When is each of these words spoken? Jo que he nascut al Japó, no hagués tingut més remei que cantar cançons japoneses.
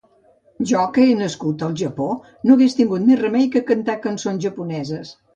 Jo 0.69 0.83
que 0.93 1.03
he 1.09 1.17
nascut 1.17 1.65
al 1.67 1.75
Japó, 1.81 2.07
no 2.49 2.55
hagués 2.55 2.75
tingut 2.79 3.05
més 3.09 3.19
remei 3.19 3.45
que 3.57 3.61
cantar 3.67 3.97
cançons 4.07 4.41
japoneses. 4.47 5.13